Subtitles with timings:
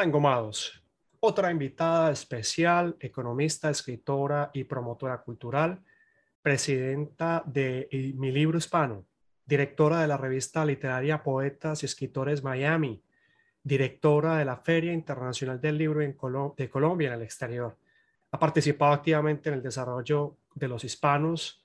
[0.00, 0.82] Hola, engomados.
[1.20, 5.78] Otra invitada especial, economista, escritora y promotora cultural,
[6.40, 7.86] presidenta de
[8.16, 9.04] Mi Libro Hispano,
[9.44, 13.02] directora de la revista literaria Poetas y Escritores Miami,
[13.62, 17.76] directora de la Feria Internacional del Libro de Colombia en el exterior.
[18.30, 21.62] Ha participado activamente en el desarrollo de los hispanos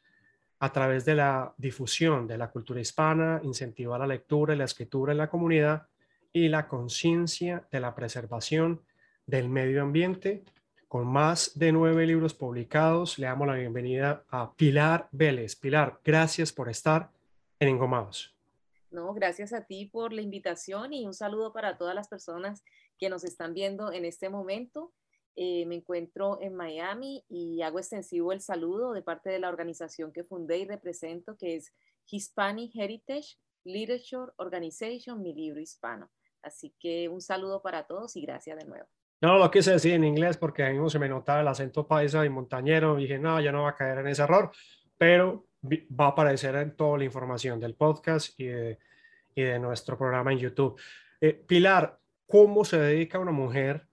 [0.59, 5.13] a través de la difusión de la cultura hispana, incentiva la lectura y la escritura
[5.13, 5.87] en la comunidad
[6.35, 8.81] y la conciencia de la preservación
[9.25, 10.43] del medio ambiente.
[10.89, 15.55] Con más de nueve libros publicados, le damos la bienvenida a Pilar Vélez.
[15.55, 17.09] Pilar, gracias por estar
[17.57, 18.35] en Engomados.
[18.91, 22.65] No, gracias a ti por la invitación y un saludo para todas las personas
[22.99, 24.91] que nos están viendo en este momento.
[25.37, 30.11] Eh, me encuentro en Miami y hago extensivo el saludo de parte de la organización
[30.11, 31.73] que fundé y represento, que es
[32.11, 36.09] Hispanic Heritage Literature Organization, mi libro hispano.
[36.45, 38.85] Así que un saludo para todos y gracias de nuevo.
[39.21, 42.23] No, lo quise decir en inglés porque a mí se me notaba el acento paisa
[42.25, 42.99] y montañero.
[42.99, 44.51] Y dije, no, ya no va a caer en ese error,
[44.97, 48.77] pero va a aparecer en toda la información del podcast y de,
[49.33, 50.79] y de nuestro programa en YouTube.
[51.19, 53.87] Eh, Pilar, ¿cómo se dedica una mujer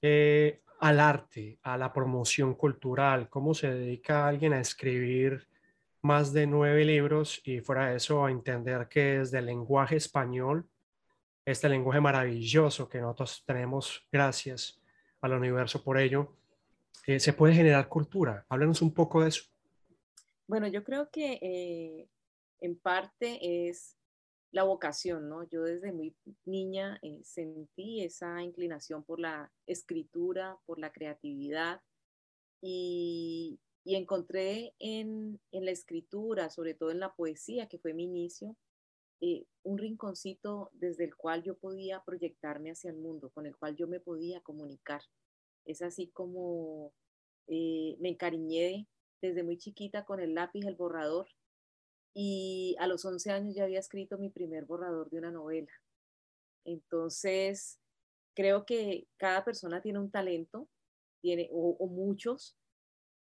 [0.00, 3.28] eh, al arte, a la promoción cultural?
[3.28, 5.48] ¿Cómo se dedica alguien a escribir
[6.02, 10.68] más de nueve libros y fuera de eso a entender que es del lenguaje español,
[11.44, 14.80] este lenguaje maravilloso que nosotros tenemos, gracias
[15.20, 16.36] al universo por ello,
[17.06, 18.46] eh, se puede generar cultura?
[18.48, 19.44] Háblanos un poco de eso.
[20.46, 22.08] Bueno, yo creo que eh,
[22.60, 23.96] en parte es
[24.54, 25.48] la vocación, ¿no?
[25.48, 26.14] Yo desde muy
[26.44, 31.80] niña eh, sentí esa inclinación por la escritura, por la creatividad
[32.62, 38.56] y, encontré en, la escritura, sobre todo en la poesía, que fue mi inicio,
[39.26, 43.74] eh, un rinconcito desde el cual yo podía proyectarme hacia el mundo, con el cual
[43.74, 45.00] yo me podía comunicar.
[45.64, 46.92] Es así como
[47.46, 48.86] me encariñé
[49.22, 51.26] desde muy chiquita con el lápiz, el borrador,
[52.12, 55.72] y a los 11 años ya había escrito mi primer borrador de una novela.
[56.66, 57.80] Entonces,
[58.34, 60.68] creo que cada persona tiene un talento,
[61.22, 62.58] tiene, o, muchos,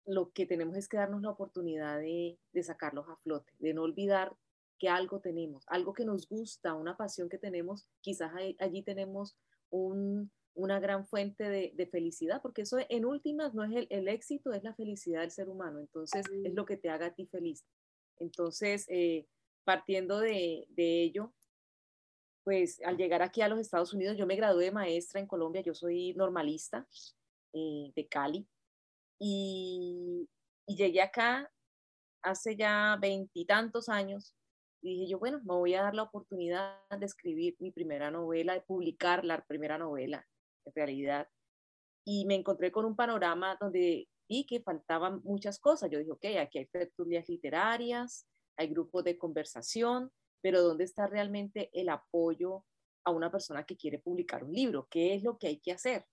[0.04, 3.82] lo que tenemos es que darnos la oportunidad de, de, sacarlos a flote, de no
[3.82, 4.36] olvidar
[4.82, 9.36] que algo tenemos, algo que nos gusta, una pasión que tenemos, quizás allí tenemos
[9.70, 14.64] un, una gran fuente de, felicidad, porque eso en últimas no es el, éxito, es
[14.64, 17.64] la felicidad del ser humano, entonces es lo que te haga a ti feliz.
[18.18, 19.28] Entonces, eh,
[19.62, 21.32] partiendo de, ello,
[22.42, 25.62] pues al llegar aquí a los Estados Unidos, yo me gradué de maestra en Colombia,
[25.62, 26.88] yo soy normalista
[27.52, 28.48] eh, de Cali,
[29.20, 30.28] y,
[30.66, 31.48] y llegué acá
[32.20, 34.34] hace ya veintitantos años
[34.82, 38.54] y dije yo, bueno, me voy a dar la oportunidad de escribir mi primera novela,
[38.54, 40.26] de publicar la primera novela
[40.66, 41.28] en realidad.
[42.04, 45.88] Y me encontré con un panorama donde vi que faltaban muchas cosas.
[45.90, 48.26] Yo dije, ok, aquí hay tertulias literarias,
[48.56, 50.10] hay grupos de conversación,
[50.42, 52.64] pero ¿dónde está realmente el apoyo
[53.04, 54.88] a una persona que quiere publicar un libro?
[54.90, 56.06] ¿Qué es lo que hay que hacer?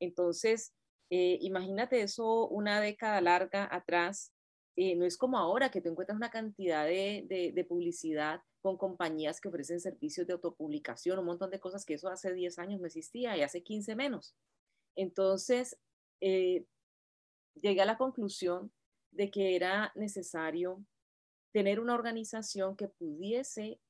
[0.00, 0.74] Entonces,
[1.10, 4.32] eh, imagínate eso una década larga atrás.
[4.76, 8.76] Eh, no es como ahora que tú encuentras una cantidad de, de, de, publicidad con
[8.76, 12.80] compañías que ofrecen servicios de autopublicación, un montón de cosas que eso hace 10 años
[12.80, 14.34] no existía y hace 15 menos.
[14.96, 15.76] Entonces,
[16.20, 16.64] eh,
[17.54, 18.72] llegué a la conclusión
[19.10, 20.84] de que era necesario
[21.52, 23.80] tener una organización que pudiese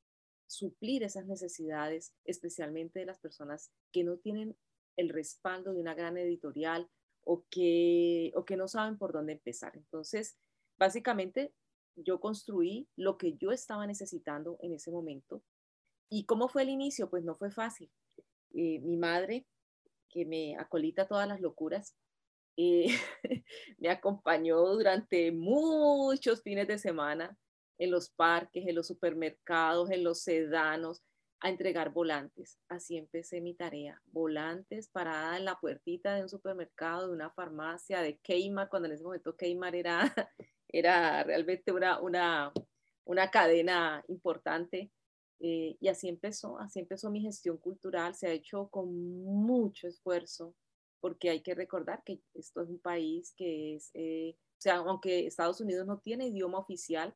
[0.46, 4.56] suplir esas necesidades, especialmente de las personas que no tienen
[4.96, 6.88] el respaldo de una gran editorial
[7.22, 9.76] o que, o que no saben por dónde empezar.
[9.76, 10.36] Entonces,
[10.80, 11.52] básicamente
[11.94, 15.42] yo construí lo que yo estaba necesitando en ese momento.
[16.08, 17.10] ¿Y cómo fue el inicio?
[17.10, 17.92] Pues no fue fácil.
[18.54, 19.46] Eh, mi madre,
[20.08, 21.94] que me acolita todas las locuras,
[22.56, 22.86] eh,
[23.78, 27.38] me acompañó durante muchos fines de semana
[27.78, 31.02] en los parques, en los supermercados, en los sedanos,
[31.42, 32.58] a entregar volantes.
[32.68, 34.00] Así empecé mi tarea.
[34.06, 38.94] Volantes parada en la puertita de un supermercado, de una farmacia, de Keymar, cuando en
[38.94, 40.14] ese momento Keymar era
[40.72, 42.52] era realmente una, una,
[43.04, 44.90] una cadena importante.
[45.40, 48.94] Eh, y así empezó, así empezó mi gestión cultural, se ha hecho con
[49.24, 50.54] mucho esfuerzo,
[51.00, 55.26] porque hay que recordar que esto es un país que es, eh, o sea, aunque
[55.26, 57.14] Estados Unidos no tiene idioma oficial,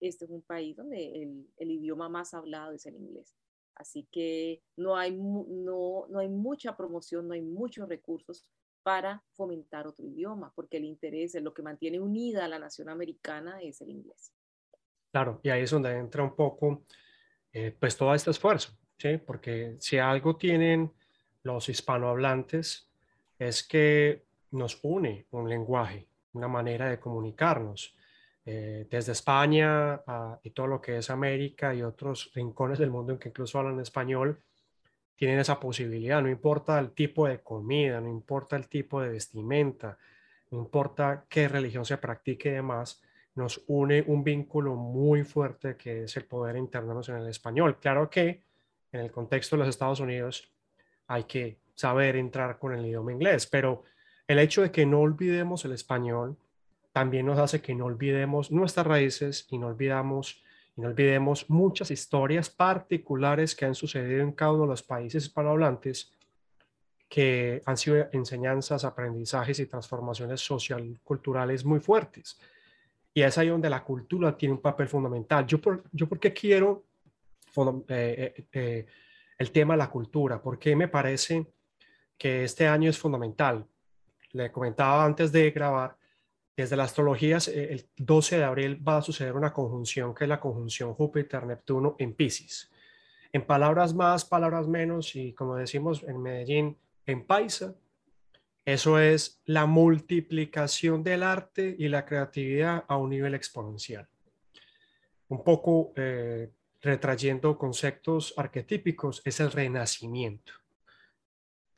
[0.00, 3.34] este es un país donde el, el idioma más hablado es el inglés.
[3.74, 8.46] Así que no hay, no, no hay mucha promoción, no hay muchos recursos
[8.86, 13.60] para fomentar otro idioma, porque el interés, lo que mantiene unida a la nación americana
[13.60, 14.32] es el inglés.
[15.10, 16.84] Claro, y ahí es donde entra un poco,
[17.52, 19.18] eh, pues todo este esfuerzo, ¿sí?
[19.18, 20.92] Porque si algo tienen
[21.42, 22.88] los hispanohablantes
[23.40, 24.22] es que
[24.52, 27.92] nos une un lenguaje, una manera de comunicarnos.
[28.44, 30.00] Eh, desde España
[30.44, 33.80] y todo lo que es América y otros rincones del mundo en que incluso hablan
[33.80, 34.40] español,
[35.16, 39.98] tienen esa posibilidad, no importa el tipo de comida, no importa el tipo de vestimenta,
[40.50, 43.02] no importa qué religión se practique y demás,
[43.34, 47.78] nos une un vínculo muy fuerte que es el poder internarnos en el español.
[47.78, 48.42] Claro que
[48.92, 50.50] en el contexto de los Estados Unidos
[51.06, 53.84] hay que saber entrar con el idioma inglés, pero
[54.26, 56.36] el hecho de que no olvidemos el español
[56.92, 60.42] también nos hace que no olvidemos nuestras raíces y no olvidamos
[60.76, 65.24] y no olvidemos muchas historias particulares que han sucedido en cada uno de los países
[65.24, 66.12] hispanohablantes
[67.08, 72.38] que han sido enseñanzas, aprendizajes y transformaciones social culturales muy fuertes.
[73.14, 75.46] Y es ahí donde la cultura tiene un papel fundamental.
[75.46, 76.84] Yo por, yo porque quiero
[77.56, 78.86] eh, eh, eh,
[79.38, 81.46] el tema de la cultura, porque me parece
[82.18, 83.66] que este año es fundamental.
[84.32, 85.96] Le comentaba antes de grabar,
[86.56, 90.40] desde las astrologías, el 12 de abril va a suceder una conjunción que es la
[90.40, 92.70] conjunción Júpiter-Neptuno en Pisces.
[93.32, 97.74] En palabras más, palabras menos, y como decimos en Medellín, en paisa,
[98.64, 104.08] eso es la multiplicación del arte y la creatividad a un nivel exponencial.
[105.28, 106.50] Un poco eh,
[106.80, 110.52] retrayendo conceptos arquetípicos, es el renacimiento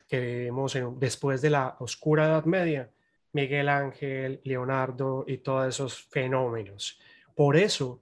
[0.07, 2.89] que vivimos después de la oscura Edad Media,
[3.33, 6.99] Miguel Ángel, Leonardo y todos esos fenómenos.
[7.35, 8.01] Por eso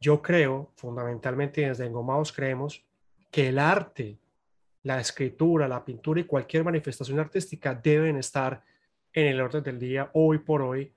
[0.00, 2.84] yo creo, fundamentalmente desde Engomados creemos,
[3.30, 4.18] que el arte
[4.82, 8.62] la escritura, la pintura y cualquier manifestación artística deben estar
[9.12, 10.92] en el orden del día hoy por hoy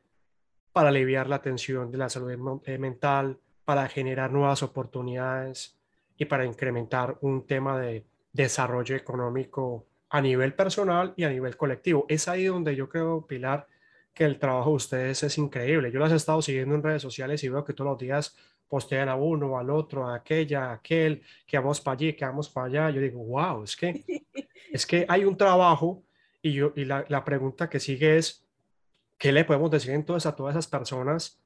[0.71, 5.77] para aliviar la tensión de la salud eh, mental, para generar nuevas oportunidades
[6.17, 12.05] y para incrementar un tema de desarrollo económico a nivel personal y a nivel colectivo.
[12.09, 13.67] Es ahí donde yo creo, Pilar,
[14.13, 15.91] que el trabajo de ustedes es increíble.
[15.91, 18.35] Yo las he estado siguiendo en redes sociales y veo que todos los días
[18.67, 22.49] postean a uno, al otro, a aquella, a aquel, que vamos para allí, que vamos
[22.49, 22.89] para allá.
[22.91, 24.03] Yo digo, wow, es que,
[24.71, 26.03] es que hay un trabajo
[26.41, 28.45] y, yo, y la, la pregunta que sigue es,
[29.17, 31.41] ¿qué le podemos decir entonces a todas esas personas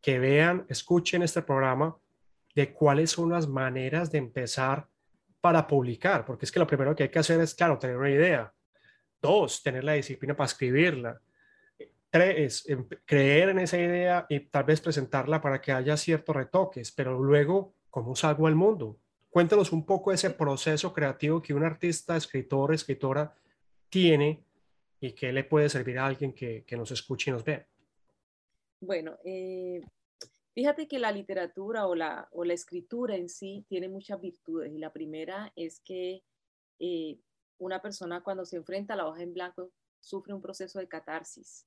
[0.00, 1.96] que vean, escuchen este programa
[2.54, 4.88] de cuáles son las maneras de empezar
[5.40, 6.24] para publicar?
[6.24, 8.52] Porque es que lo primero que hay que hacer es, claro, tener una idea.
[9.20, 11.20] Dos, tener la disciplina para escribirla
[12.10, 16.90] Tres, em, creer en esa idea y tal vez presentarla para que haya ciertos retoques,
[16.90, 18.98] pero luego, ¿cómo salgo al mundo?
[19.30, 23.32] Cuéntanos un poco ese proceso creativo que un artista, escritor, escritora
[23.88, 24.42] tiene
[25.00, 27.64] y que le puede servir a alguien que, nos escuche y nos ve.
[28.80, 29.80] Bueno, eh,
[30.60, 34.76] fíjate que la literatura o la, o la escritura en sí tiene muchas virtudes y
[34.76, 36.22] la primera es que
[36.78, 37.18] eh,
[37.56, 41.66] una persona cuando se enfrenta a la hoja en blanco sufre un proceso de catarsis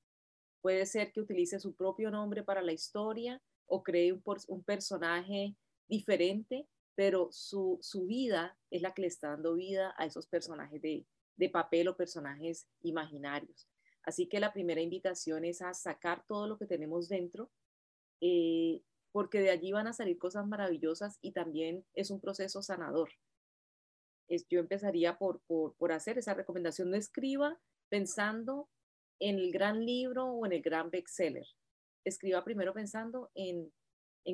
[0.61, 5.55] Puede ser que utilice su propio nombre para la historia o cree un, personaje
[5.87, 11.49] diferente, pero su, vida es la que le está dando vida a esos personajes de,
[11.51, 13.67] papel o personajes imaginarios.
[14.03, 17.49] Así que la primera invitación es a sacar todo lo que tenemos dentro,
[18.21, 23.09] eh, porque de allí van a salir cosas maravillosas y también es un proceso sanador.
[24.49, 26.89] yo empezaría por, por hacer esa recomendación.
[26.89, 28.67] No escriba pensando
[29.19, 31.45] en el gran libro o en el gran bestseller.
[32.03, 33.71] Escriba primero pensando en,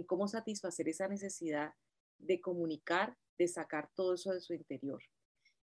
[0.07, 1.73] cómo satisfacer esa necesidad
[2.17, 5.03] de comunicar, de sacar todo eso de su interior.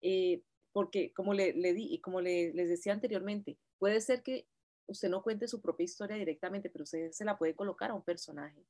[0.01, 0.41] Eh,
[0.71, 4.47] porque como le, di y como les decía anteriormente, puede ser que
[4.87, 8.03] usted no cuente su propia historia directamente, pero usted se la puede colocar a un
[8.03, 8.65] personaje.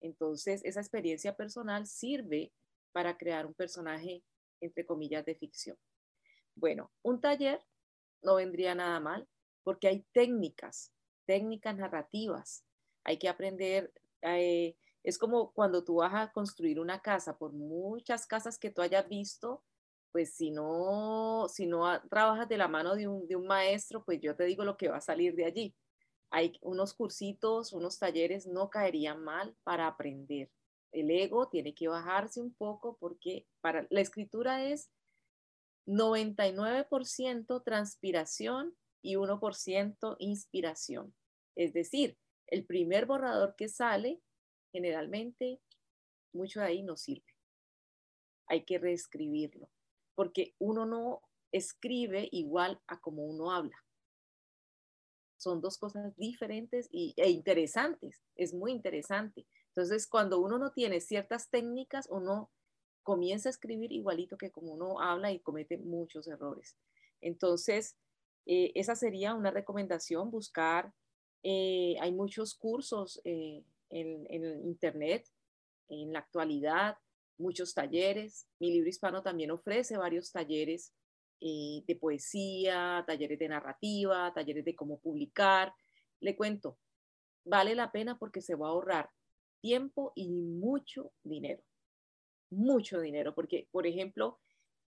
[0.00, 2.52] Entonces, esa experiencia personal sirve
[2.92, 4.22] para crear un personaje,
[4.60, 5.76] entre comillas, de ficción.
[6.54, 7.60] Bueno, un taller
[8.22, 9.28] no vendría nada mal
[9.62, 10.92] porque hay técnicas,
[11.26, 12.64] técnicas narrativas.
[13.04, 13.92] Hay que aprender,
[14.22, 18.82] eh, es como cuando tú vas a construir una casa, por muchas casas que tú
[18.82, 19.64] hayas visto,
[20.12, 24.20] pues si no, si no trabajas de la mano de un, de un maestro, pues
[24.20, 25.74] yo te digo lo que va a salir de allí.
[26.30, 30.50] Hay unos cursitos, unos talleres, no caerían mal para aprender.
[30.92, 34.90] El ego tiene que bajarse un poco porque para la escritura es
[35.86, 41.14] 99% transpiración y 1% inspiración.
[41.56, 44.20] Es decir, el primer borrador que sale,
[44.72, 45.60] generalmente,
[46.32, 47.34] mucho de ahí no sirve.
[48.46, 49.68] Hay que reescribirlo,
[50.14, 51.22] porque uno no
[51.52, 53.76] escribe igual a como uno habla.
[55.40, 58.20] Son dos cosas diferentes y, e interesantes.
[58.36, 59.46] Es muy interesante.
[59.68, 62.50] Entonces, cuando uno no tiene ciertas técnicas, uno
[63.02, 66.76] comienza a escribir igualito que como uno habla y comete muchos errores.
[67.22, 67.96] Entonces,
[68.44, 70.92] eh, esa sería una recomendación, buscar,
[71.42, 75.26] eh, hay muchos cursos eh, en, en Internet
[75.88, 76.96] en la actualidad,
[77.38, 78.46] muchos talleres.
[78.58, 80.92] Mi libro hispano también ofrece varios talleres
[81.40, 85.72] de poesía, talleres de narrativa, talleres de cómo publicar.
[86.20, 86.78] Le cuento,
[87.44, 89.10] vale la pena porque se va a ahorrar
[89.60, 91.62] tiempo y mucho dinero.
[92.50, 94.38] Mucho dinero, porque, por ejemplo,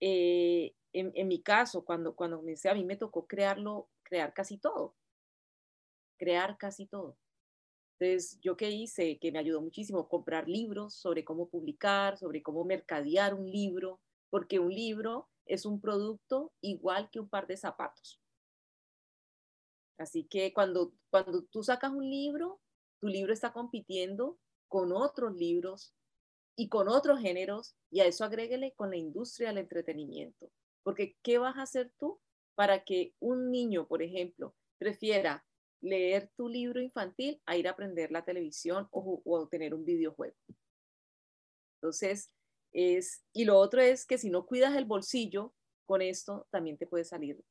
[0.01, 4.97] eh, en, mi caso, cuando, cuando comencé, a mí me tocó crearlo, crear casi todo.
[6.19, 7.17] Crear casi todo.
[7.99, 9.19] Entonces, ¿yo qué hice?
[9.19, 14.59] Que me ayudó muchísimo comprar libros sobre cómo publicar, sobre cómo mercadear un libro, porque
[14.59, 18.21] un libro es un producto igual que un par de zapatos.
[19.99, 22.61] Así que cuando, cuando tú sacas un libro,
[23.01, 24.39] tu libro está compitiendo
[24.69, 25.93] con otros libros
[26.57, 30.51] y con otros géneros, y a eso agréguele con la industria del entretenimiento.
[30.83, 32.21] Porque, ¿qué vas a hacer tú
[32.55, 35.45] para que un niño, por ejemplo, prefiera
[35.81, 40.37] leer tu libro infantil a ir a aprender la televisión o, o tener un videojuego?
[41.77, 42.31] Entonces,
[42.73, 45.55] es, y lo otro es que si no cuidas el bolsillo,
[45.87, 47.43] con esto también te puede salir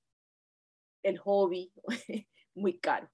[1.04, 1.72] el hobby
[2.56, 3.10] muy caro.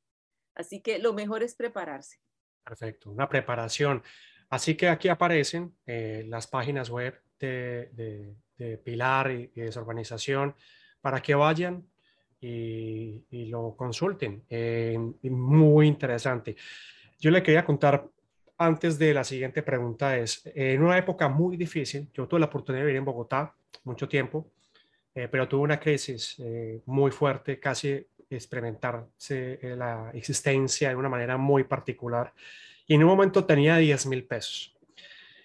[0.55, 2.19] Así que lo mejor es prepararse.
[2.63, 4.03] Perfecto, una preparación.
[4.49, 8.35] Así que aquí aparecen eh, las páginas web de,
[8.83, 10.55] Pilar y, de su organización
[11.01, 11.85] para que vayan
[12.39, 14.45] y, lo consulten.
[14.49, 16.55] Eh, muy interesante.
[17.19, 18.09] Yo le quería contar
[18.57, 22.81] antes de la siguiente pregunta es, en una época muy difícil, yo tuve la oportunidad
[22.81, 24.47] de vivir en Bogotá mucho tiempo,
[25.13, 26.41] eh, pero tuve una crisis
[26.85, 32.33] muy fuerte, casi experimentarse eh, la existencia de una manera muy particular.
[32.87, 34.75] Y en un momento tenía 10 mil pesos.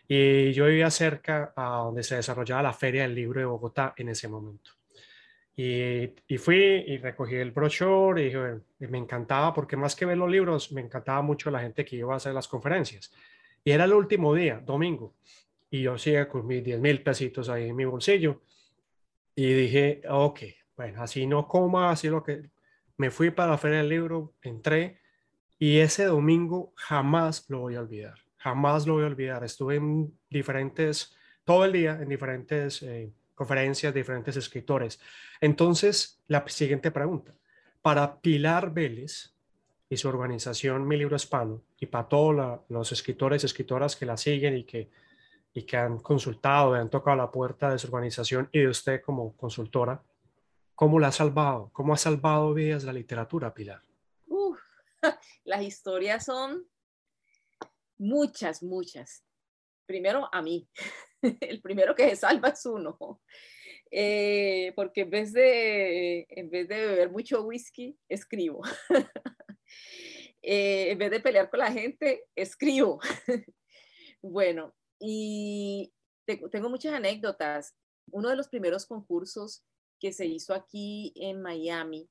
[0.07, 4.09] Y yo vivía cerca a donde se desarrollaba la Feria del Libro de Bogotá en
[4.09, 4.73] ese momento.
[5.57, 8.26] Y, y fui y recogí el brochure
[8.78, 11.97] y, me encantaba porque más que ver los libros, me encantaba mucho la gente que
[11.97, 13.12] iba a hacer las conferencias.
[13.62, 15.14] Y era el último día, domingo.
[15.71, 18.40] Y yo sigue con mis 10 mil pesitos ahí en mi bolsillo.
[19.35, 20.40] Y dije, ok,
[20.76, 22.50] bueno, así no coma, así lo que
[22.97, 25.00] me fui para la Feria del Libro, entré
[25.62, 29.45] y ese domingo jamás lo voy a olvidar, jamás lo voy a olvidar.
[29.45, 31.14] Estuve en diferentes,
[31.45, 35.00] todo el día en diferentes eh, conferencias, diferentes escritores.
[35.40, 37.32] Entonces, la siguiente pregunta,
[37.80, 39.32] para Pilar Vélez
[39.88, 44.18] y su organización Mi Libro Hispano y para todos los escritores y escritoras que la
[44.18, 44.90] siguen y que,
[45.54, 49.35] y que han consultado, han tocado la puerta de su organización y de usted como
[49.38, 50.02] consultora,
[50.75, 51.70] ¿Cómo la ha salvado?
[51.75, 53.82] ¿Cómo ha salvado vidas la literatura, Pilar?
[55.44, 56.66] las historias son
[57.99, 59.23] muchas, muchas.
[59.90, 60.68] Primero a mí.
[61.40, 63.20] El primero que se salva es uno.
[63.90, 68.62] Eh, porque en vez, de, en vez de beber mucho whisky, escribo.
[70.42, 72.99] Eh, en vez de pelear con la gente, escribo.
[74.23, 75.92] bueno, y
[76.50, 77.76] tengo muchas anécdotas.
[78.11, 79.62] Uno de los primeros concursos
[80.00, 82.09] que se hizo aquí en Miami.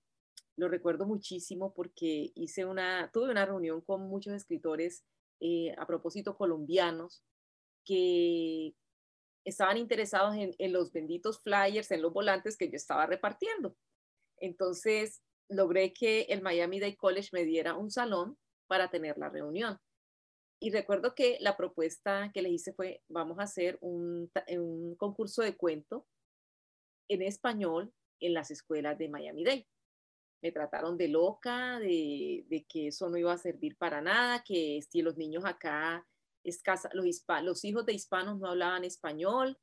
[0.57, 5.03] Lo recuerdo muchísimo porque hice una, tuve una reunión con muchos escritores
[5.39, 7.23] eh, a propósito colombianos
[9.45, 13.75] estaban interesados en, los benditos flyers, en los volantes que yo estaba repartiendo.
[14.37, 19.79] Entonces logré que el Miami Day College me diera un salón para tener la reunión.
[20.61, 24.29] Y recuerdo que la propuesta que le hice fue, vamos a hacer un,
[24.97, 26.05] concurso de cuento
[27.07, 29.67] en español en las escuelas de Miami-Dade.
[30.41, 35.01] Me trataron de loca, de, que eso no iba a servir para nada, que si
[35.01, 36.05] los niños acá,
[36.43, 37.05] escasa, los,
[37.43, 39.57] los hijos de hispanos no hablaban español,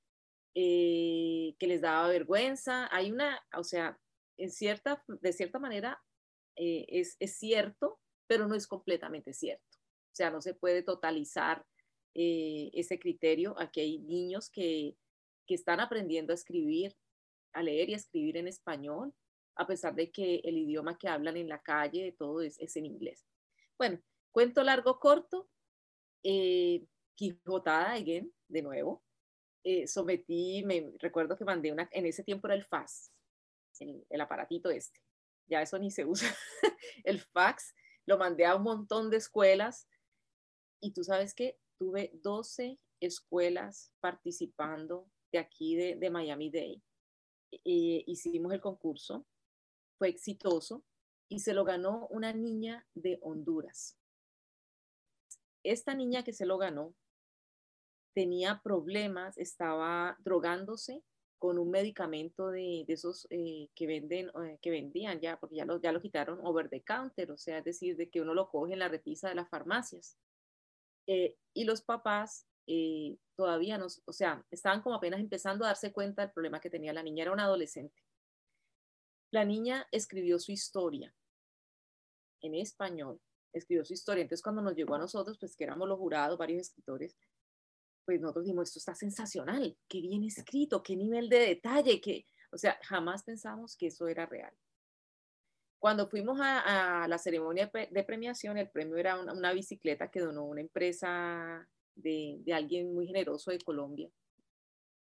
[0.54, 2.88] eh, que les daba vergüenza.
[2.94, 3.98] Hay una, o sea,
[4.38, 6.02] en cierta, de cierta manera
[6.56, 9.64] eh, es, cierto, pero no es completamente cierto.
[9.74, 11.64] O sea, no se puede totalizar
[12.14, 13.54] eh, ese criterio.
[13.58, 14.96] Aquí hay niños que,
[15.46, 16.94] que están aprendiendo a escribir,
[17.52, 19.14] a leer y a escribir en español,
[19.56, 23.24] a pesar de que el idioma que hablan en la calle, todo es, en inglés.
[23.78, 25.48] Bueno, cuento largo, corto,
[26.28, 29.02] eh, Quijotada, again, de nuevo.
[29.64, 33.10] Eh, sometí, me recuerdo que mandé una, en ese tiempo era el fax,
[33.80, 35.00] el, el aparatito este,
[35.48, 36.28] ya eso ni se usa,
[37.04, 37.74] el fax,
[38.06, 39.88] lo mandé a un montón de escuelas.
[40.80, 46.82] Y tú sabes que tuve 12 escuelas participando de aquí de, Miami Day
[47.52, 49.26] eh, hicimos el concurso,
[49.98, 50.84] fue exitoso.
[51.28, 53.98] Y se lo ganó una niña de Honduras.
[55.66, 56.94] Esta niña que se lo ganó
[58.14, 61.02] tenía problemas, estaba drogándose
[61.38, 65.80] con un medicamento de, esos eh, que venden, eh, que vendían ya, porque ya lo,
[65.80, 68.74] ya lo quitaron over the counter, o sea, es decir, de que uno lo coge
[68.74, 70.16] en la repisa de las farmacias.
[71.08, 72.46] Eh, y los papás
[73.36, 76.92] todavía no, o sea, estaban como apenas empezando a darse cuenta del problema que tenía
[76.92, 78.02] la niña, era una adolescente.
[79.32, 81.12] La niña escribió su historia
[82.40, 83.20] en español,
[83.58, 86.60] escribió su historia, entonces cuando nos llegó a nosotros, pues que éramos los jurados, varios
[86.60, 87.16] escritores,
[88.04, 92.58] pues nosotros dijimos, esto está sensacional, qué bien escrito, qué nivel de detalle, que, o
[92.58, 94.54] sea, jamás pensamos que eso era real.
[95.78, 100.60] Cuando fuimos a, la ceremonia de premiación, el premio era una, bicicleta que donó una
[100.60, 104.10] empresa de, alguien muy generoso de Colombia.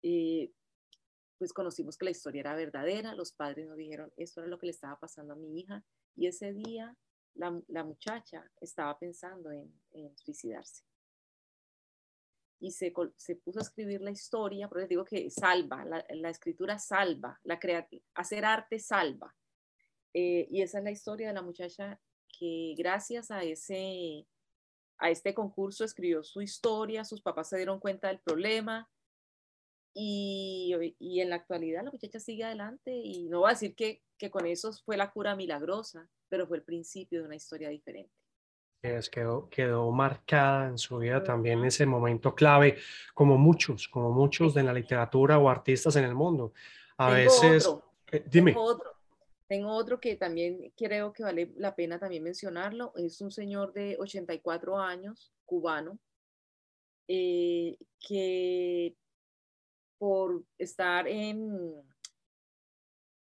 [0.03, 0.51] Eh,
[1.37, 4.67] pues conocimos que la historia era verdadera, los padres nos dijeron, esto era lo que
[4.67, 5.83] le estaba pasando a mi hija,
[6.15, 6.95] y ese día
[7.37, 10.83] la, muchacha estaba pensando en suicidarse
[12.59, 16.29] y se, se, puso a escribir la historia, por eso digo que salva, la, la
[16.29, 17.59] escritura salva, la
[18.15, 19.35] hacer arte salva.
[20.13, 21.99] Eh, y esa es la historia de la muchacha
[22.39, 24.27] que gracias a, ese,
[24.97, 28.89] a este concurso escribió su historia, sus papás se dieron cuenta del problema
[29.93, 34.03] y, y en la actualidad la muchacha sigue adelante y no voy a decir que,
[34.17, 38.13] que con eso fue la cura milagrosa, pero fue el principio de una historia diferente
[39.11, 42.77] quedó, quedó marcada en su vida también ese momento clave,
[43.13, 46.53] como muchos, como muchos de la literatura o artistas en el mundo.
[46.97, 47.69] A veces,
[48.11, 48.51] eh, dime.
[48.51, 48.91] Tengo otro,
[49.47, 52.93] tengo otro que también creo que vale la pena también mencionarlo.
[52.95, 55.99] Es un señor de 84 años, cubano,
[57.07, 58.95] eh, que
[59.97, 61.73] por estar en,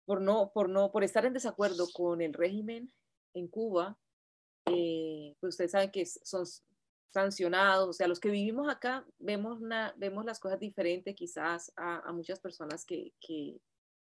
[0.05, 2.91] por no, por no, por estar en desacuerdo con el régimen
[3.33, 3.97] en Cuba,
[4.65, 6.45] eh, pues ustedes saben que son
[7.13, 12.11] sancionados, o sea, los que vivimos acá vemos, una, vemos las cosas diferentes quizás a,
[12.11, 13.61] muchas personas que, que,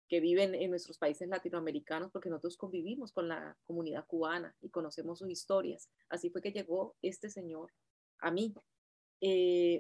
[0.08, 5.20] que, viven en nuestros países latinoamericanos, porque nosotros convivimos con la comunidad cubana y conocemos
[5.20, 5.90] sus historias.
[6.10, 7.72] Así fue que llegó este señor
[8.20, 8.54] a mí,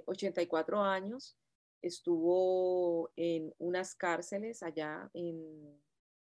[0.05, 1.37] 84 eh, años,
[1.83, 5.79] estuvo en unas cárceles allá en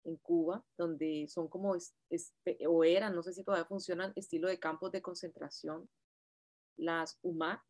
[0.04, 1.76] en Cuba, donde son como,
[2.68, 5.88] o eran, no sé si todavía funcionan, estilo de campos de concentración,
[6.76, 7.62] las UMAC,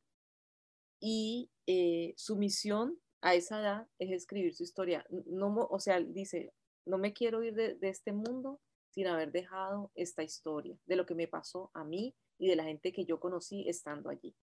[1.01, 5.05] y eh, su misión a esa edad es escribir su historia.
[5.11, 6.55] No, o sea, dice,
[6.87, 11.07] no me quiero ir de, de este mundo sin haber dejado esta historia de lo
[11.07, 14.37] que me pasó a mí y de la gente que yo conocí estando allí.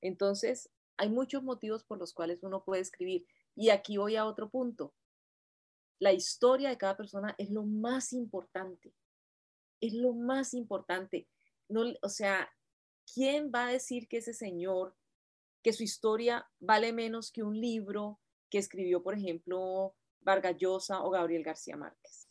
[0.00, 3.26] Entonces, hay muchos motivos por los cuales uno puede escribir.
[3.56, 4.94] Y aquí voy a otro punto
[6.00, 8.94] la historia de cada persona es lo más importante.
[9.80, 11.28] Es lo más importante.
[11.68, 12.50] No, o sea,
[13.14, 14.96] ¿quién va a decir que ese señor,
[15.62, 21.10] que su historia vale menos que un libro que escribió, por ejemplo, Vargas Llosa o
[21.10, 22.28] Gabriel García Márquez?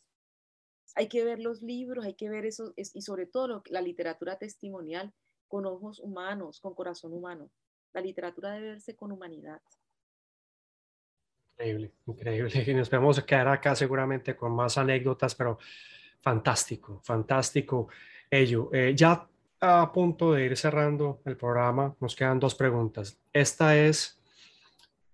[0.96, 5.14] Hay que ver los libros, hay que ver eso, y sobre todo la literatura testimonial
[5.46, 7.52] con ojos humanos, con corazón humano.
[7.92, 9.60] La literatura debe verse con humanidad.
[11.54, 12.50] Increíble, increíble.
[12.66, 15.58] Y nos podemos quedar acá seguramente con más anécdotas, pero
[16.20, 17.88] fantástico, fantástico
[18.30, 18.70] ello.
[18.72, 19.26] Eh, ya
[19.60, 23.18] a punto de ir cerrando el programa, nos quedan dos preguntas.
[23.32, 24.18] Esta es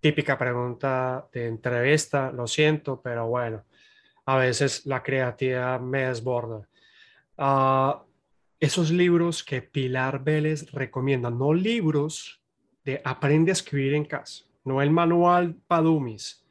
[0.01, 3.65] típica pregunta de entrevista, lo siento, pero bueno,
[4.25, 6.69] a veces la creatividad me desborda.
[7.37, 8.05] Ah,
[8.61, 12.41] esos libros que Pilar Vélez recomienda, no libros
[12.87, 16.47] de aprende a escribir en casa, no el manual Padumis,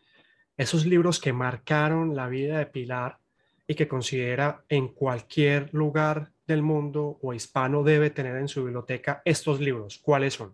[0.57, 3.19] esos libros que marcaron la vida de Pilar
[3.65, 9.21] y que considera en cualquier lugar del mundo o hispano debe tener en su biblioteca
[9.23, 9.97] estos libros.
[9.97, 10.53] ¿Cuáles son?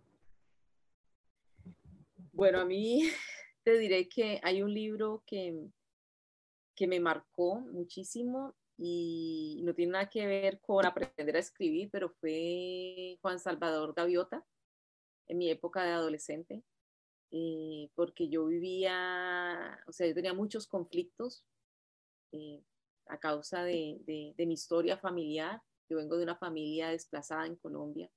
[2.32, 3.02] Bueno, a mí
[3.63, 5.65] te diré que hay un libro que,
[6.76, 12.10] que me marcó muchísimo y no tiene nada que ver con aprender a escribir, pero
[12.10, 14.46] fue Juan Salvador Gaviota
[15.27, 16.63] en mi época de adolescente.
[17.31, 21.45] Eh, porque yo vivía, o sea, yo tenía muchos conflictos
[22.34, 22.62] eh,
[23.07, 25.62] a causa de, de, mi historia familiar.
[25.89, 28.10] Yo vengo de una familia desplazada en Colombia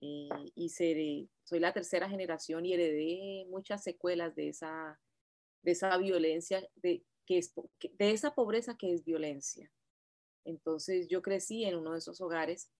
[0.00, 5.00] eh, y soy la tercera generación y heredé muchas secuelas de esa,
[5.62, 9.70] de esa violencia, de, que es, de esa pobreza que es violencia.
[10.44, 12.70] Entonces yo crecí en uno de esos hogares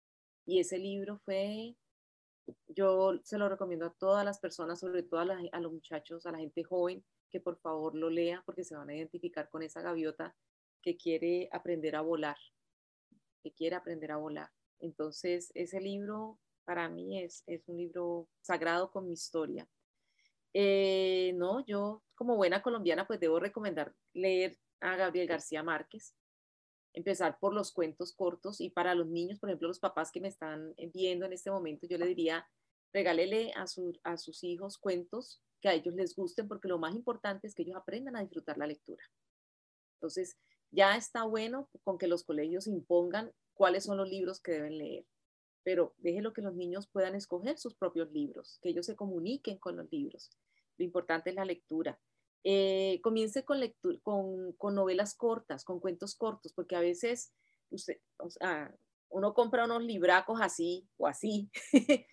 [0.47, 1.77] y ese libro fue
[2.69, 6.39] yo se lo recomiendo a todas las personas, sobre todo a, los muchachos, a la
[6.39, 10.35] gente joven, que por favor lo lea porque se van a identificar con esa gaviota
[10.83, 12.37] que quiere aprender a volar,
[13.43, 14.51] que quiere aprender a volar.
[14.81, 19.69] Entonces, ese libro para mí es, es un libro sagrado con mi historia.
[20.53, 26.15] Eh, no, yo como buena colombiana pues debo recomendar leer a Gabriel García Márquez,
[26.95, 30.29] empezar por los cuentos cortos y para los niños, por ejemplo, los papás que me
[30.29, 32.47] están viendo en este momento, yo le diría,
[32.93, 33.67] regálele a,
[34.05, 37.63] a sus hijos cuentos que a ellos les gusten porque lo más importante es que
[37.63, 39.03] ellos aprendan a disfrutar la lectura.
[39.97, 40.39] Entonces,
[40.71, 45.07] ya está bueno con que los colegios impongan cuáles son los libros que deben leer,
[45.63, 49.77] pero déjelo que los niños puedan escoger sus propios libros, que ellos se comuniquen con
[49.77, 50.31] los libros.
[50.77, 51.99] Lo importante es la lectura.
[52.47, 57.33] Eh, comience con, lectura, con, novelas cortas, con cuentos cortos, porque a veces
[57.71, 57.99] usted,
[59.09, 61.51] uno compra unos libracos así o así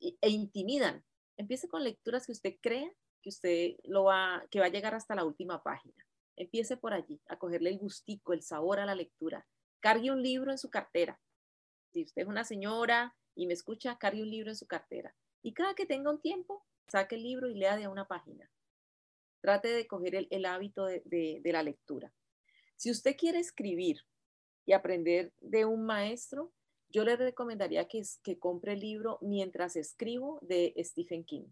[0.00, 1.04] e intimidan.
[1.36, 5.14] Empiece con lecturas que usted crea que usted lo va, que va a llegar hasta
[5.14, 6.04] la última página.
[6.36, 9.46] Empiece por allí, a cogerle el gustico, el sabor a la lectura.
[9.80, 11.20] Cargue un libro en su cartera.
[11.92, 15.14] Si usted es una señora y me escucha, cargue un libro en su cartera.
[15.42, 18.50] Y cada que tenga un tiempo, saque el libro y lea de una página.
[19.40, 22.12] Trate de coger el, hábito de, la lectura.
[22.76, 24.00] Si usted quiere escribir
[24.66, 26.52] y aprender de un maestro,
[26.88, 28.02] yo le recomendaría que,
[28.38, 31.46] compre el libro Mientras escribo de Stephen King.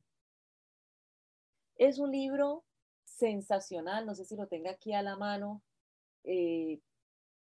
[1.77, 2.65] Es un libro
[3.05, 5.63] sensacional, no sé si lo tenga aquí a la mano.
[6.25, 6.81] Eh,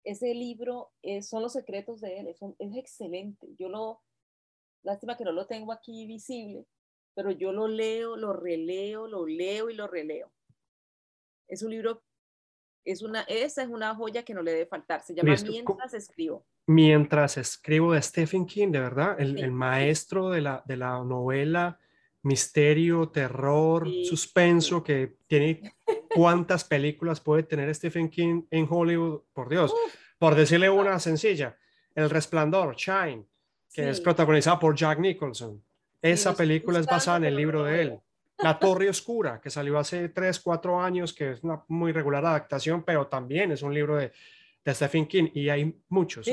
[0.03, 0.93] ese libro
[1.23, 3.49] son los secretos de él, es, es excelente.
[3.59, 4.03] Yo lo,
[4.83, 6.67] lástima que no lo tengo aquí visible,
[7.15, 10.31] pero yo lo leo, lo releo, lo leo y lo releo.
[11.49, 12.03] Es un libro,
[12.85, 15.03] es una, esa es una joya que no le debe faltar.
[15.03, 16.45] Se llama Mientras escribo.
[16.67, 21.79] Mientras escribo de Stephen King, de verdad, el, maestro de la, de la novela
[22.25, 25.75] misterio, terror, suspenso, que tiene
[26.15, 29.73] cuántas películas puede tener Stephen King en Hollywood, por Dios.
[30.19, 31.57] Por decirle una sencilla,
[31.95, 33.27] El Resplandor, Shine,
[33.73, 35.63] que es protagonizada por Jack Nicholson.
[36.05, 38.01] Esa película es basada en el libro de él.
[38.37, 42.83] La Torre Oscura, que salió hace 3, 4 años, que es una muy regular adaptación,
[42.85, 44.13] pero también es un libro de,
[44.63, 46.29] de Stephen King y hay muchos.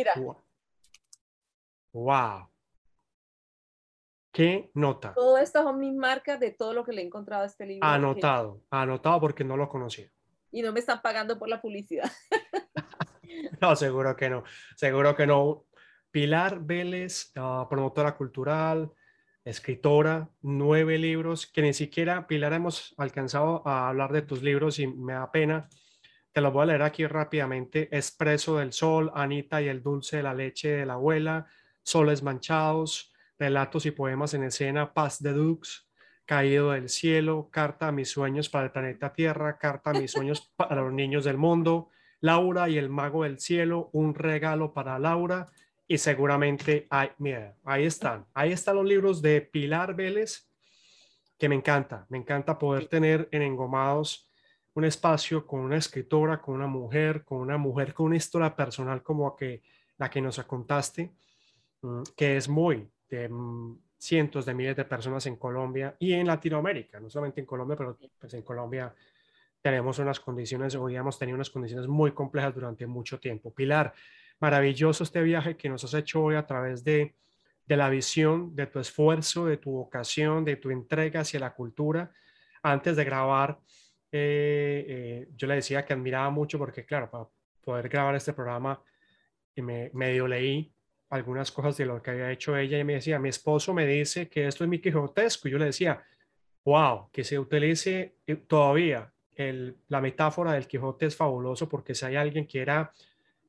[1.93, 2.49] Wow.
[4.33, 5.13] ¿Qué nota?
[5.13, 7.87] Todas estas son mis marcas de todo lo que le he encontrado a este libro.
[7.87, 10.11] Anotado, anotado porque no lo conocía.
[10.51, 12.11] Y no me están pagando por la publicidad.
[13.61, 14.43] no, seguro que no,
[14.75, 15.65] seguro que no.
[16.11, 18.91] Pilar Vélez, ah, promotora cultural,
[19.43, 24.87] escritora, nueve libros, que ni siquiera, Pilar, hemos alcanzado a hablar de tus libros y
[24.87, 25.69] me da pena.
[26.31, 27.89] Te los voy a leer aquí rápidamente.
[27.95, 31.47] Expreso del Sol, Anita y el dulce de la leche de la abuela,
[31.83, 35.89] Soles Manchados, Relatos y poemas en escena, Paz de Dux,
[36.25, 40.53] Caído del cielo, Carta a mis sueños para el planeta Tierra, Carta a mis sueños
[40.55, 45.47] para los niños del mundo, Laura y el mago del cielo, un regalo para Laura
[45.91, 50.49] y seguramente hay, mira, ahí están, ahí están los libros de Pilar Vélez,
[51.37, 54.31] que me encanta, me encanta poder tener en Engomados
[54.73, 59.03] un espacio con una escritora, con una mujer, con una mujer con una historia personal
[59.03, 59.63] como que,
[59.97, 61.11] la que nos contaste,
[61.81, 66.25] mm, que es muy de mm, cientos de miles de personas en Colombia y en
[66.25, 68.95] Latinoamérica, no solamente en Colombia, pero pues en Colombia
[69.61, 73.53] tenemos unas condiciones, hoy hemos tenido unas condiciones muy complejas durante mucho tiempo.
[73.53, 73.93] Pilar,
[74.41, 77.15] maravilloso este viaje que nos has hecho hoy a través de,
[77.65, 82.11] de la visión, de tu esfuerzo, de tu vocación, de tu entrega hacia la cultura.
[82.63, 83.59] Antes de grabar,
[84.11, 87.27] eh, eh, yo le decía que admiraba mucho porque, claro, para
[87.63, 88.81] poder grabar este programa,
[89.55, 90.73] me medio leí
[91.11, 94.27] algunas cosas de lo que había hecho ella y me decía, mi esposo me dice
[94.27, 95.47] que esto es mi quijotesco.
[95.47, 96.03] Y yo le decía,
[96.65, 102.05] wow, que se utilice eh, todavía el, la metáfora del Quijote es fabuloso porque si
[102.05, 102.91] hay alguien que era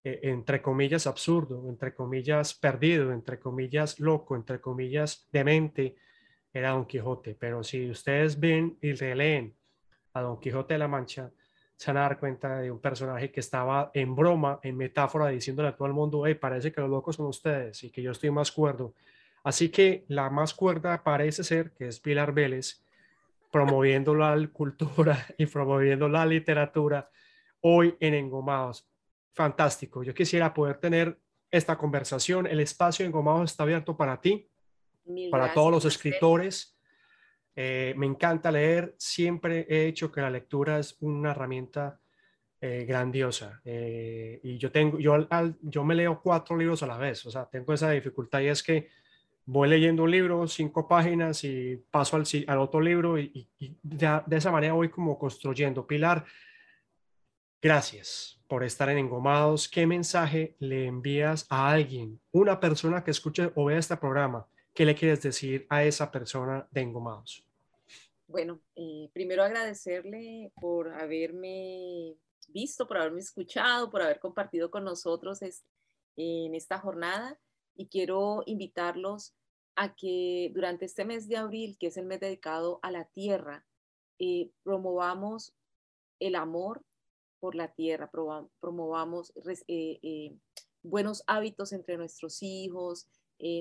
[0.04, 5.96] eh, entre comillas, absurdo, entre comillas, perdido, entre comillas, loco, entre comillas, demente,
[6.52, 7.34] era Don Quijote.
[7.38, 9.54] Pero si ustedes ven y releen
[10.14, 11.30] a Don Quijote de la Mancha,
[11.76, 15.68] se van a dar cuenta de un personaje que estaba en broma, en metáfora, diciéndole
[15.68, 18.30] a todo el mundo, hey, parece que los locos son ustedes y que yo estoy
[18.30, 18.94] más cuerdo.
[19.44, 22.84] Así que la más cuerda parece ser que es Pilar Vélez,
[23.50, 27.10] promoviendo la cultura y promoviendo la literatura
[27.60, 28.91] hoy en Engomados
[29.32, 30.02] fantástico.
[30.02, 31.18] Yo quisiera poder tener
[31.50, 32.46] esta conversación.
[32.46, 33.12] El espacio en
[33.44, 34.48] está abierto para ti,
[35.30, 36.76] para todos los escritores.
[37.54, 38.94] Eh, me encanta leer.
[38.98, 42.00] Siempre he hecho que la lectura es una herramienta
[42.60, 43.60] eh, grandiosa.
[43.64, 45.28] Eh, y yo tengo, yo,
[45.60, 47.26] yo me leo cuatro libros a la vez.
[47.26, 48.88] O sea, tengo esa dificultad y es que
[49.44, 53.48] voy leyendo un libro, cinco páginas y paso al, al otro libro y,
[53.82, 55.86] de esa manera voy como construyendo.
[55.86, 56.24] Pilar,
[57.62, 63.50] gracias por estar en Engomados, ¿qué mensaje le envías a alguien, una persona que escuche
[63.54, 64.46] o vea este programa?
[64.74, 67.46] ¿Qué le quieres decir a esa persona de Engomados?
[68.26, 72.16] Bueno, eh, primero agradecerle por haberme
[72.48, 75.40] visto, por haberme escuchado, por haber compartido con nosotros
[76.16, 77.38] en esta jornada
[77.74, 79.34] y quiero invitarlos
[79.76, 83.64] a que durante este mes de abril, que es el mes dedicado a la tierra,
[84.18, 85.54] eh, promovamos
[86.20, 86.82] el amor
[87.42, 88.08] por la tierra,
[88.60, 89.32] promovamos
[89.66, 90.38] eh, eh,
[90.80, 93.08] buenos hábitos entre nuestros hijos,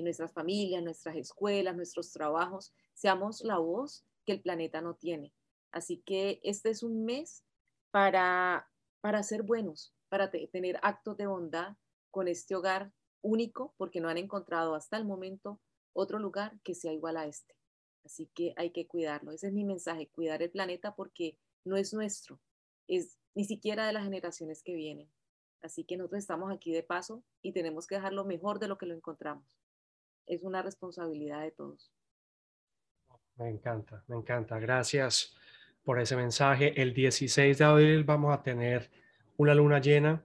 [0.04, 5.34] nuestras familias, nuestras escuelas, nuestros trabajos, seamos la voz que el planeta no tiene.
[5.72, 7.42] Así que este es un mes
[7.90, 11.76] para, para ser buenos, para tener actos de bondad
[12.12, 15.60] con este hogar único, porque no han encontrado hasta el momento
[15.92, 17.56] otro lugar que sea igual a este.
[18.04, 19.32] Así que hay que cuidarlo.
[19.32, 22.38] Ese es mi mensaje, cuidar el planeta porque no es nuestro,
[22.88, 25.08] es ni siquiera de las generaciones que vienen.
[25.62, 28.86] Así que nosotros estamos aquí de paso y tenemos que dejarlo mejor de lo que
[28.86, 29.44] lo encontramos.
[30.26, 31.92] Es una responsabilidad de todos.
[33.36, 34.58] Me encanta, me encanta.
[34.58, 35.34] Gracias
[35.84, 36.80] por ese mensaje.
[36.80, 38.90] El 16 de abril vamos a tener
[39.36, 40.24] una luna llena.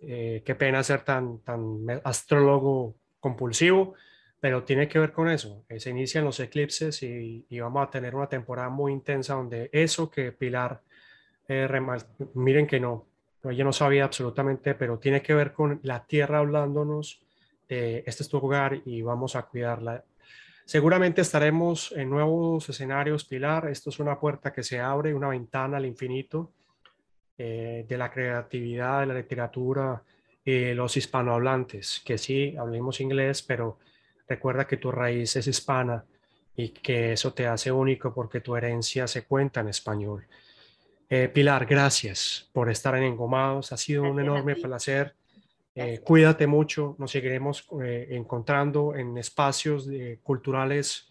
[0.00, 3.94] Eh, qué pena ser tan, tan astrólogo compulsivo,
[4.40, 5.64] pero tiene que ver con eso.
[5.76, 10.32] Se inician los eclipses y, vamos a tener una temporada muy intensa donde eso que
[10.32, 10.82] Pilar,
[11.48, 11.68] eh,
[12.34, 13.06] miren que no,
[13.44, 17.22] ella no sabía absolutamente, pero tiene que ver con la tierra hablándonos,
[17.68, 20.02] este es tu hogar y vamos a cuidarla.
[20.64, 23.68] Seguramente estaremos en nuevos escenarios, Pilar.
[23.68, 26.52] Esto es una puerta que se abre, una ventana al infinito
[27.36, 30.02] eh, de la creatividad, de la literatura,
[30.44, 33.78] los hispanohablantes, que sí, hablemos inglés, pero
[34.28, 36.04] Recuerda que tu raíz es hispana
[36.54, 40.26] y que eso te hace único porque tu herencia se cuenta en español.
[41.10, 43.72] Eh, Pilar, gracias por estar en Engomados.
[43.72, 45.14] Ha sido un enorme placer.
[45.74, 46.96] Eh, cuídate mucho.
[46.98, 49.88] Nos seguiremos eh, encontrando en espacios
[50.22, 51.10] culturales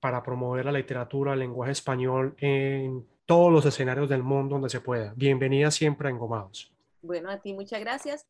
[0.00, 4.80] para promover la literatura, el lenguaje español en todos los escenarios del mundo donde se
[4.80, 5.14] pueda.
[5.16, 6.70] Bienvenida siempre a Engomados.
[7.00, 8.26] Bueno, a ti muchas gracias.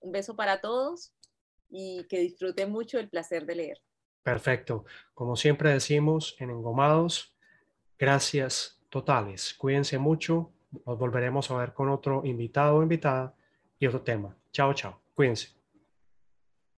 [0.00, 1.12] Un beso para todos
[1.68, 3.82] y que disfruten mucho el placer de leer.
[4.22, 4.84] Perfecto.
[5.12, 7.36] Como siempre decimos en Engomados,
[7.98, 9.54] gracias totales.
[9.54, 10.50] Cuídense mucho.
[10.84, 13.34] Nos volveremos a ver con otro invitado o invitada
[13.78, 14.36] y otro tema.
[14.52, 15.00] Chao, chao.
[15.14, 15.55] Cuídense.